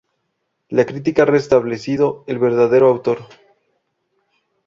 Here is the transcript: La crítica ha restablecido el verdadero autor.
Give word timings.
La 0.69 0.87
crítica 0.87 1.21
ha 1.21 1.25
restablecido 1.27 2.23
el 2.25 2.39
verdadero 2.39 2.87
autor. 2.89 3.19